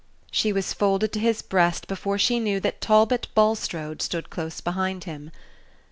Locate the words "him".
5.03-5.29